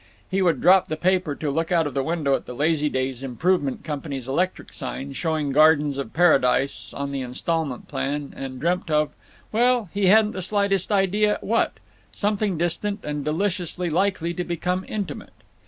[0.31, 3.83] ]He would drop the paper to look out of the window at the Lazydays Improvement
[3.83, 10.07] Company's electric sign, showing gardens of paradise on the instalment plan, and dream of—well, he
[10.07, 15.33] hadn't the slightest idea what—something distant and deliciously likely to become intimate.